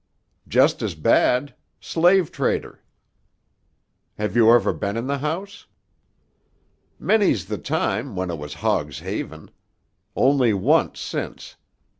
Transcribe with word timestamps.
"Just 0.47 0.81
as 0.81 0.95
bad: 0.95 1.53
slave 1.79 2.31
trader." 2.31 2.81
"Have 4.17 4.35
you 4.35 4.51
ever 4.51 4.73
been 4.73 4.97
in 4.97 5.05
the 5.05 5.19
house?" 5.19 5.67
"Many's 6.97 7.45
the 7.45 7.59
time, 7.59 8.15
when 8.15 8.31
it 8.31 8.39
was 8.39 8.55
Hogg's 8.65 9.01
Haven. 9.01 9.51
Only 10.15 10.55
once, 10.55 10.99
since. 10.99 11.55